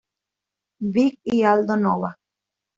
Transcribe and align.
Big 0.93 1.19
y 1.23 1.43
Aldo 1.43 1.77
Nova. 1.77 2.17